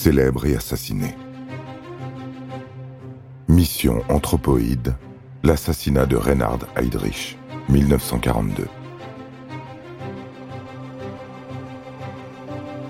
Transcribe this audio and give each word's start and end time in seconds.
célèbre 0.00 0.46
et 0.46 0.56
assassiné. 0.56 1.14
Mission 3.48 4.02
anthropoïde, 4.08 4.94
l'assassinat 5.42 6.06
de 6.06 6.16
Reinhard 6.16 6.60
Heydrich, 6.74 7.36
1942. 7.68 8.66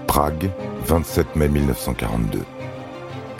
Prague, 0.06 0.52
27 0.86 1.34
mai 1.34 1.48
1942. 1.48 2.42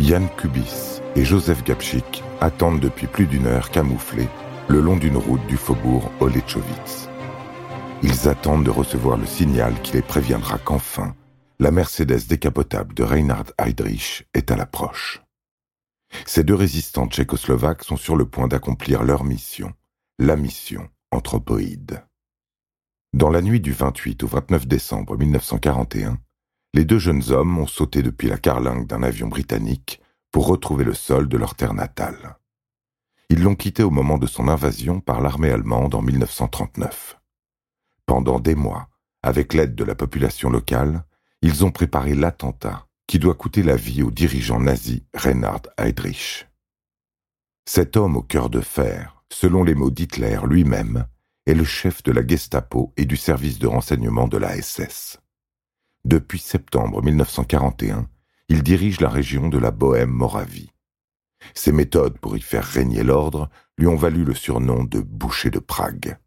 Jan 0.00 0.27
Kubis 0.37 1.00
et 1.14 1.25
Joseph 1.25 1.62
Gapchik 1.62 2.25
attendent 2.41 2.80
depuis 2.80 3.07
plus 3.07 3.27
d'une 3.27 3.46
heure 3.46 3.71
camouflés 3.71 4.29
le 4.66 4.80
long 4.80 4.96
d'une 4.96 5.16
route 5.16 5.46
du 5.46 5.57
faubourg 5.57 6.11
Olechovitz. 6.18 7.09
Ils 8.02 8.29
attendent 8.29 8.64
de 8.64 8.71
recevoir 8.71 9.16
le 9.16 9.27
signal 9.27 9.75
qui 9.84 9.93
les 9.93 10.02
préviendra 10.02 10.59
qu'enfin, 10.59 11.14
la 11.61 11.70
Mercedes 11.70 12.27
décapotable 12.27 12.95
de 12.95 13.02
Reinhard 13.02 13.52
Heydrich 13.58 14.27
est 14.32 14.50
à 14.50 14.56
l'approche. 14.56 15.20
Ces 16.24 16.42
deux 16.42 16.55
résistants 16.55 17.06
tchécoslovaques 17.06 17.84
sont 17.84 17.98
sur 17.98 18.16
le 18.16 18.24
point 18.24 18.48
d'accomplir 18.48 19.02
leur 19.02 19.24
mission, 19.24 19.74
la 20.19 20.36
mission 20.36 20.88
anthropoïde. 21.10 22.02
Dans 23.12 23.28
la 23.28 23.42
nuit 23.42 23.60
du 23.60 23.73
28 23.73 24.23
au 24.23 24.27
29 24.27 24.66
décembre 24.66 25.19
1941, 25.19 26.19
les 26.73 26.86
deux 26.86 26.98
jeunes 26.98 27.30
hommes 27.30 27.59
ont 27.59 27.66
sauté 27.66 28.02
depuis 28.02 28.28
la 28.28 28.38
carlingue 28.38 28.86
d'un 28.86 29.02
avion 29.02 29.28
britannique 29.28 30.00
pour 30.33 30.47
retrouver 30.47 30.84
le 30.84 30.95
sol 30.95 31.28
de 31.28 31.36
leur 31.36 31.56
terre 31.56 31.74
natale. 31.74 32.38
Ils 33.28 33.42
l'ont 33.42 33.55
quitté 33.55 33.83
au 33.83 33.91
moment 33.91 34.16
de 34.16 34.27
son 34.27 34.48
invasion 34.48 35.00
par 35.00 35.20
l'armée 35.20 35.50
allemande 35.50 35.95
en 35.95 36.00
1939. 36.00 37.20
Pendant 38.06 38.41
des 38.41 38.55
mois, 38.55 38.88
avec 39.22 39.52
l'aide 39.52 39.74
de 39.74 39.84
la 39.84 39.95
population 39.95 40.48
locale, 40.48 41.05
ils 41.42 41.64
ont 41.64 41.70
préparé 41.70 42.14
l'attentat 42.14 42.86
qui 43.06 43.18
doit 43.18 43.34
coûter 43.34 43.62
la 43.62 43.76
vie 43.76 44.02
au 44.02 44.10
dirigeant 44.10 44.60
nazi 44.60 45.04
Reinhard 45.14 45.62
Heydrich. 45.78 46.46
Cet 47.66 47.97
homme 47.97 48.16
au 48.16 48.22
cœur 48.22 48.50
de 48.50 48.60
fer, 48.60 49.24
selon 49.32 49.64
les 49.64 49.74
mots 49.74 49.91
d'Hitler 49.91 50.38
lui-même, 50.44 51.06
est 51.47 51.55
le 51.55 51.64
chef 51.64 52.02
de 52.02 52.12
la 52.12 52.27
Gestapo 52.27 52.92
et 52.97 53.06
du 53.06 53.16
service 53.16 53.58
de 53.58 53.66
renseignement 53.66 54.28
de 54.28 54.36
la 54.36 54.60
SS. 54.60 55.19
Depuis 56.05 56.38
septembre 56.38 57.02
1941, 57.02 58.08
il 58.48 58.62
dirige 58.62 59.00
la 59.00 59.08
région 59.08 59.48
de 59.48 59.58
la 59.58 59.70
Bohème-Moravie. 59.70 60.72
Ses 61.54 61.72
méthodes 61.72 62.19
pour 62.19 62.36
y 62.36 62.41
faire 62.41 62.64
régner 62.64 63.02
l'ordre 63.02 63.48
lui 63.78 63.86
ont 63.86 63.97
valu 63.97 64.25
le 64.25 64.34
surnom 64.34 64.84
de 64.84 65.00
boucher 65.00 65.50
de 65.50 65.58
Prague. 65.58 66.19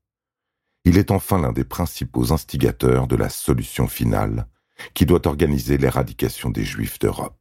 Il 0.85 0.97
est 0.97 1.11
enfin 1.11 1.39
l'un 1.39 1.53
des 1.53 1.63
principaux 1.63 2.33
instigateurs 2.33 3.07
de 3.07 3.15
la 3.15 3.29
solution 3.29 3.87
finale 3.87 4.47
qui 4.93 5.05
doit 5.05 5.27
organiser 5.27 5.77
l'éradication 5.77 6.49
des 6.49 6.63
Juifs 6.63 6.99
d'Europe. 6.99 7.37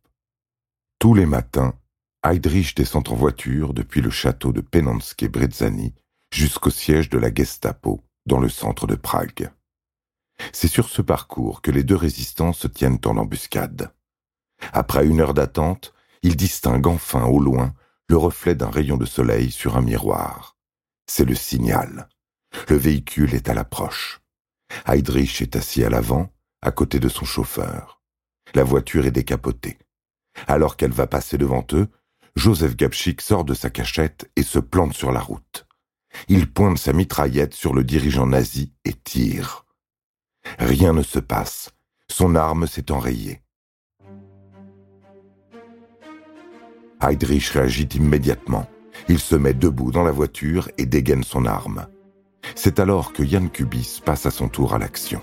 Tous 0.99 1.15
les 1.15 1.27
matins, 1.27 1.75
Heydrich 2.25 2.75
descend 2.77 3.09
en 3.09 3.15
voiture 3.15 3.75
depuis 3.75 4.01
le 4.01 4.11
château 4.11 4.53
de 4.53 4.61
Penanske 4.61 5.29
Brezani 5.29 5.95
jusqu'au 6.33 6.71
siège 6.71 7.11
de 7.11 7.19
la 7.19 7.35
Gestapo 7.35 8.05
dans 8.27 8.39
le 8.39 8.49
centre 8.49 8.87
de 8.87 8.95
Prague. 8.95 9.51
C'est 10.53 10.69
sur 10.69 10.89
ce 10.89 11.03
parcours 11.03 11.61
que 11.63 11.71
les 11.71 11.85
deux 11.85 11.97
résistants 11.97 12.53
se 12.53 12.69
tiennent 12.69 13.01
en 13.05 13.17
embuscade. 13.17 13.93
Après 14.73 15.07
une 15.07 15.21
heure 15.21 15.35
d'attente, 15.35 15.93
ils 16.23 16.37
distinguent 16.37 16.87
enfin 16.87 17.25
au 17.25 17.41
loin 17.41 17.75
le 18.09 18.17
reflet 18.17 18.55
d'un 18.55 18.71
rayon 18.71 18.97
de 18.97 19.07
soleil 19.07 19.51
sur 19.51 19.77
un 19.77 19.83
miroir. 19.83 20.57
C'est 21.07 21.25
le 21.25 21.35
signal. 21.35 22.09
Le 22.69 22.77
véhicule 22.77 23.35
est 23.35 23.49
à 23.49 23.55
l'approche. 23.55 24.21
Heydrich 24.87 25.43
est 25.43 25.57
assis 25.57 25.85
à 25.85 25.91
l'avant, 25.91 26.33
à 26.63 26.71
côté 26.71 27.01
de 27.01 27.09
son 27.09 27.25
chauffeur. 27.25 28.01
La 28.55 28.65
voiture 28.65 29.07
est 29.07 29.11
décapotée. 29.11 29.79
Alors 30.47 30.77
qu'elle 30.77 30.93
va 30.93 31.07
passer 31.07 31.37
devant 31.37 31.67
eux, 31.73 31.89
Joseph 32.37 32.77
Gapchik 32.77 33.21
sort 33.21 33.45
de 33.45 33.55
sa 33.55 33.69
cachette 33.69 34.31
et 34.37 34.43
se 34.43 34.59
plante 34.59 34.95
sur 34.95 35.13
la 35.13 35.21
route. 35.21 35.67
Il 36.29 36.51
pointe 36.51 36.79
sa 36.79 36.93
mitraillette 36.93 37.55
sur 37.55 37.75
le 37.75 37.85
dirigeant 37.85 38.27
nazi 38.27 38.73
et 38.85 38.93
tire. 38.93 39.67
Rien 40.59 40.93
ne 40.93 41.03
se 41.03 41.19
passe. 41.19 41.71
Son 42.09 42.35
arme 42.35 42.67
s'est 42.67 42.91
enrayée. 42.91 43.43
Heydrich 47.01 47.49
réagit 47.49 47.89
immédiatement. 47.95 48.69
Il 49.09 49.19
se 49.19 49.35
met 49.35 49.55
debout 49.55 49.91
dans 49.91 50.05
la 50.05 50.13
voiture 50.13 50.71
et 50.79 50.87
dégaine 50.87 51.25
son 51.25 51.47
arme. 51.47 51.87
C'est 52.55 52.79
alors 52.79 53.13
que 53.13 53.23
Yann 53.23 53.51
Kubis 53.51 54.01
passe 54.05 54.27
à 54.27 54.31
son 54.31 54.49
tour 54.49 54.75
à 54.75 54.79
l'action. 54.79 55.23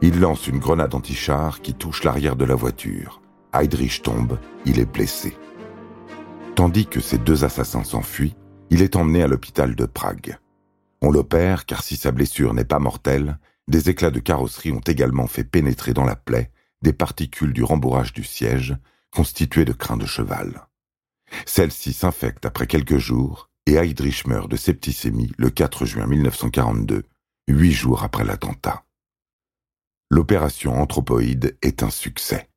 Il 0.00 0.20
lance 0.20 0.46
une 0.46 0.60
grenade 0.60 0.94
anti-char 0.94 1.60
qui 1.60 1.74
touche 1.74 2.04
l'arrière 2.04 2.36
de 2.36 2.44
la 2.44 2.54
voiture. 2.54 3.20
Heydrich 3.52 4.02
tombe, 4.02 4.38
il 4.64 4.78
est 4.78 4.86
blessé. 4.86 5.36
Tandis 6.54 6.86
que 6.86 7.00
ces 7.00 7.18
deux 7.18 7.44
assassins 7.44 7.82
s'enfuient, 7.82 8.36
il 8.70 8.82
est 8.82 8.94
emmené 8.94 9.24
à 9.24 9.26
l'hôpital 9.26 9.74
de 9.74 9.86
Prague. 9.86 10.38
On 11.02 11.10
l'opère 11.10 11.66
car 11.66 11.82
si 11.82 11.96
sa 11.96 12.12
blessure 12.12 12.54
n'est 12.54 12.64
pas 12.64 12.78
mortelle, 12.78 13.38
des 13.66 13.90
éclats 13.90 14.12
de 14.12 14.20
carrosserie 14.20 14.70
ont 14.70 14.80
également 14.80 15.26
fait 15.26 15.44
pénétrer 15.44 15.94
dans 15.94 16.04
la 16.04 16.16
plaie 16.16 16.52
des 16.82 16.92
particules 16.92 17.52
du 17.52 17.64
rembourrage 17.64 18.12
du 18.12 18.22
siège 18.22 18.76
constituées 19.10 19.64
de 19.64 19.72
crins 19.72 19.96
de 19.96 20.06
cheval. 20.06 20.68
Celle-ci 21.44 21.92
s'infecte 21.92 22.46
après 22.46 22.68
quelques 22.68 22.98
jours 22.98 23.50
et 23.66 23.74
Heydrich 23.74 24.26
meurt 24.26 24.48
de 24.48 24.56
septicémie 24.56 25.32
le 25.38 25.50
4 25.50 25.86
juin 25.86 26.06
1942, 26.06 27.02
huit 27.48 27.72
jours 27.72 28.04
après 28.04 28.24
l'attentat. 28.24 28.84
L'opération 30.10 30.80
anthropoïde 30.80 31.56
est 31.62 31.82
un 31.82 31.90
succès. 31.90 32.48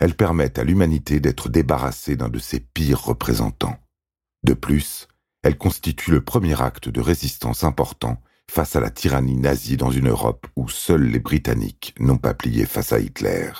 Elle 0.00 0.16
permet 0.16 0.58
à 0.58 0.64
l'humanité 0.64 1.20
d'être 1.20 1.48
débarrassée 1.48 2.16
d'un 2.16 2.28
de 2.28 2.38
ses 2.38 2.60
pires 2.60 3.04
représentants. 3.04 3.78
De 4.42 4.54
plus, 4.54 5.08
elle 5.42 5.58
constitue 5.58 6.10
le 6.10 6.24
premier 6.24 6.60
acte 6.60 6.88
de 6.88 7.00
résistance 7.00 7.64
important 7.64 8.20
face 8.50 8.76
à 8.76 8.80
la 8.80 8.90
tyrannie 8.90 9.36
nazie 9.36 9.76
dans 9.76 9.90
une 9.90 10.08
Europe 10.08 10.46
où 10.56 10.68
seuls 10.68 11.06
les 11.06 11.18
Britanniques 11.18 11.94
n'ont 11.98 12.18
pas 12.18 12.34
plié 12.34 12.66
face 12.66 12.92
à 12.92 12.98
Hitler. 12.98 13.50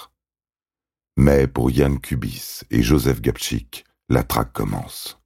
Mais 1.17 1.47
pour 1.47 1.71
Jan 1.71 1.97
Kubis 1.97 2.63
et 2.71 2.83
Joseph 2.83 3.21
Gapchik, 3.21 3.85
la 4.09 4.23
traque 4.23 4.53
commence. 4.53 5.19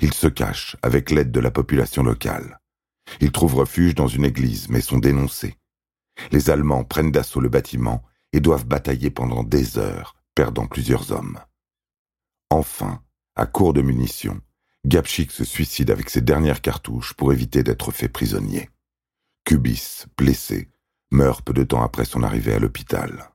Ils 0.00 0.14
se 0.14 0.26
cachent 0.26 0.76
avec 0.82 1.10
l'aide 1.10 1.30
de 1.30 1.40
la 1.40 1.50
population 1.50 2.02
locale. 2.02 2.60
Ils 3.20 3.32
trouvent 3.32 3.56
refuge 3.56 3.94
dans 3.94 4.08
une 4.08 4.24
église, 4.24 4.68
mais 4.68 4.80
sont 4.80 4.98
dénoncés. 4.98 5.57
Les 6.32 6.50
Allemands 6.50 6.84
prennent 6.84 7.12
d'assaut 7.12 7.40
le 7.40 7.48
bâtiment 7.48 8.02
et 8.32 8.40
doivent 8.40 8.66
batailler 8.66 9.10
pendant 9.10 9.42
des 9.42 9.78
heures, 9.78 10.16
perdant 10.34 10.66
plusieurs 10.66 11.12
hommes. 11.12 11.38
Enfin, 12.50 13.02
à 13.36 13.46
court 13.46 13.72
de 13.72 13.82
munitions, 13.82 14.40
Gapchik 14.86 15.30
se 15.30 15.44
suicide 15.44 15.90
avec 15.90 16.10
ses 16.10 16.20
dernières 16.20 16.60
cartouches 16.60 17.14
pour 17.14 17.32
éviter 17.32 17.62
d'être 17.62 17.90
fait 17.90 18.08
prisonnier. 18.08 18.70
Kubis, 19.44 20.04
blessé, 20.16 20.68
meurt 21.10 21.44
peu 21.44 21.52
de 21.52 21.64
temps 21.64 21.82
après 21.82 22.04
son 22.04 22.22
arrivée 22.22 22.54
à 22.54 22.58
l'hôpital. 22.58 23.30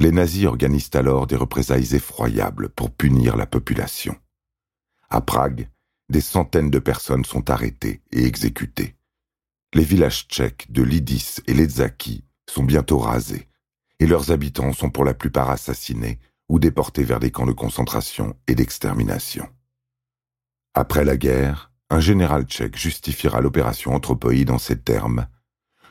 Les 0.00 0.10
nazis 0.10 0.46
organisent 0.46 0.90
alors 0.94 1.26
des 1.26 1.36
représailles 1.36 1.94
effroyables 1.94 2.68
pour 2.68 2.90
punir 2.90 3.36
la 3.36 3.46
population. 3.46 4.16
À 5.10 5.20
Prague, 5.20 5.68
des 6.08 6.20
centaines 6.20 6.70
de 6.70 6.78
personnes 6.78 7.24
sont 7.24 7.50
arrêtées 7.50 8.02
et 8.10 8.24
exécutées. 8.24 8.96
Les 9.74 9.82
villages 9.82 10.28
tchèques 10.28 10.70
de 10.70 10.84
Lidis 10.84 11.38
et 11.48 11.52
Ledzaki 11.52 12.22
sont 12.48 12.62
bientôt 12.62 12.98
rasés, 12.98 13.48
et 13.98 14.06
leurs 14.06 14.30
habitants 14.30 14.72
sont 14.72 14.88
pour 14.88 15.04
la 15.04 15.14
plupart 15.14 15.50
assassinés 15.50 16.20
ou 16.48 16.60
déportés 16.60 17.02
vers 17.02 17.18
des 17.18 17.32
camps 17.32 17.46
de 17.46 17.52
concentration 17.52 18.36
et 18.46 18.54
d'extermination. 18.54 19.48
Après 20.74 21.04
la 21.04 21.16
guerre, 21.16 21.72
un 21.90 21.98
général 21.98 22.44
tchèque 22.44 22.78
justifiera 22.78 23.40
l'opération 23.40 23.92
anthropoïde 23.94 24.52
en 24.52 24.58
ces 24.58 24.78
termes. 24.78 25.26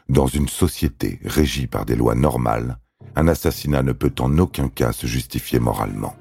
Dans 0.07 0.27
une 0.27 0.47
société 0.47 1.19
régie 1.25 1.67
par 1.67 1.85
des 1.85 1.97
lois 1.97 2.15
normales, 2.15 2.79
un 3.17 3.27
assassinat 3.27 3.83
ne 3.83 3.91
peut 3.91 4.15
en 4.19 4.37
aucun 4.37 4.69
cas 4.69 4.93
se 4.93 5.07
justifier 5.07 5.59
moralement. 5.59 6.15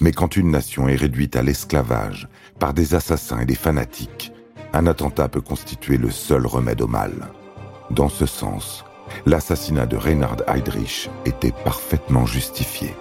Mais 0.00 0.12
quand 0.12 0.36
une 0.36 0.50
nation 0.50 0.88
est 0.88 0.96
réduite 0.96 1.36
à 1.36 1.42
l'esclavage 1.42 2.28
par 2.58 2.72
des 2.72 2.94
assassins 2.94 3.40
et 3.40 3.46
des 3.46 3.54
fanatiques, 3.54 4.32
un 4.72 4.86
attentat 4.86 5.28
peut 5.28 5.40
constituer 5.40 5.96
le 5.96 6.10
seul 6.10 6.46
remède 6.46 6.82
au 6.82 6.86
mal. 6.86 7.12
Dans 7.90 8.08
ce 8.08 8.26
sens, 8.26 8.84
l'assassinat 9.26 9.86
de 9.86 9.96
Reinhard 9.96 10.42
Heydrich 10.46 11.08
était 11.24 11.54
parfaitement 11.64 12.26
justifié. 12.26 12.94